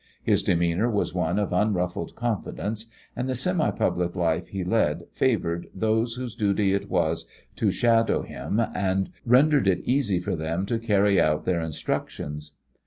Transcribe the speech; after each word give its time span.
His 0.23 0.41
demeanour 0.41 0.89
was 0.89 1.13
one 1.13 1.37
of 1.37 1.53
unruffled 1.53 2.15
confidence, 2.15 2.87
and 3.15 3.29
the 3.29 3.35
semi 3.35 3.69
public 3.69 4.15
life 4.15 4.47
he 4.47 4.63
led 4.63 5.03
favoured 5.11 5.67
those 5.75 6.15
whose 6.15 6.33
duty 6.33 6.73
it 6.73 6.89
was 6.89 7.27
to 7.57 7.69
shadow 7.69 8.23
him 8.23 8.59
and 8.73 9.11
rendered 9.27 9.67
it 9.67 9.81
easy 9.87 10.19
for 10.19 10.35
them 10.35 10.65
to 10.65 10.79
carry 10.79 11.21
out 11.21 11.45
their 11.45 11.61
instructions. 11.61 12.53